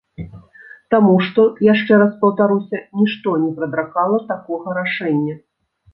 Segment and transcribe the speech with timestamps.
[0.93, 1.41] Таму што,
[1.73, 5.35] яшчэ раз паўтаруся, нішто не прадракала такога рашэння.